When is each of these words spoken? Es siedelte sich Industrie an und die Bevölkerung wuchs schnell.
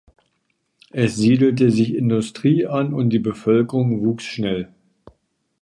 Es 0.91 1.15
siedelte 1.17 1.69
sich 1.69 1.93
Industrie 1.93 2.65
an 2.65 2.91
und 2.95 3.11
die 3.11 3.19
Bevölkerung 3.19 4.03
wuchs 4.03 4.23
schnell. 4.23 4.73